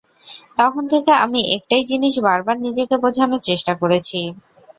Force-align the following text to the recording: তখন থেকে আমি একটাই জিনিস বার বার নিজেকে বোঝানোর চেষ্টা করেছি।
তখন 0.57 0.83
থেকে 0.93 1.11
আমি 1.25 1.41
একটাই 1.55 1.83
জিনিস 1.91 2.13
বার 2.25 2.39
বার 2.43 2.57
নিজেকে 2.65 2.95
বোঝানোর 3.03 3.41
চেষ্টা 3.49 3.73
করেছি। 3.81 4.19